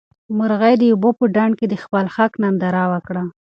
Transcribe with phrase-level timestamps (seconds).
[0.37, 3.23] مرغۍ د اوبو په ډنډ کې د خپل حق ننداره وکړه.